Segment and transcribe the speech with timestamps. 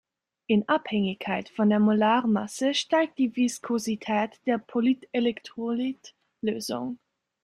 [0.47, 6.97] In Abhängigkeit von der Molare Masse steigt die Viskosität der Polyelektrolyt-Lösungen.